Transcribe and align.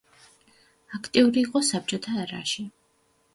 აქტიური 0.97 1.41
იყო 1.43 1.61
საბჭოთა 1.67 2.17
ერაში. 2.25 2.67